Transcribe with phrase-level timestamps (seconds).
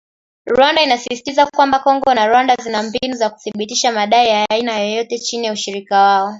[0.51, 5.45] Rwanda inasisitiza kwamba “Kongo na Rwanda zina mbinu za kuthibitisha madai ya aina yoyote chini
[5.47, 6.29] ya ushirika wao"